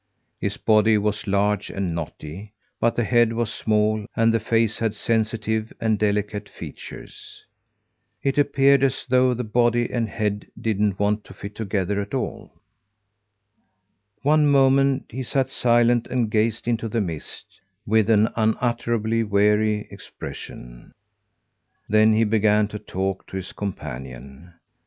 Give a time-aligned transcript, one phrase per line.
[0.39, 4.95] His body was large and knotty, but the head was small, and the face had
[4.95, 7.45] sensitive and delicate features.
[8.23, 12.51] It appeared as though the body and head didn't want to fit together at all.
[14.23, 20.93] One moment he sat silent and gazed into the mist, with an unutterably weary expression.
[21.87, 24.55] Then he began to talk to his companion.